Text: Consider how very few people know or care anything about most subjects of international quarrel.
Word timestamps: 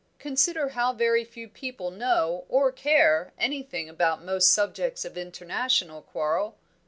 Consider 0.17 0.69
how 0.69 0.93
very 0.93 1.23
few 1.23 1.47
people 1.47 1.91
know 1.91 2.45
or 2.49 2.71
care 2.71 3.33
anything 3.37 3.87
about 3.87 4.23
most 4.25 4.51
subjects 4.51 5.05
of 5.05 5.15
international 5.15 6.01
quarrel. 6.01 6.57